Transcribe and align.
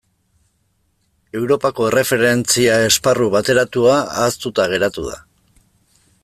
Europako 1.41 1.85
Erreferentzia 1.89 2.79
Esparru 2.87 3.27
Bateratua 3.37 3.99
ahaztuta 4.23 4.67
geratu 4.73 5.07
da. 5.13 5.21